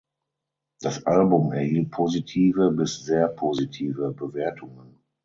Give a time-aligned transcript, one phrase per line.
[0.79, 4.99] Das Album erhielt positive bis sehr positive Bewertungen.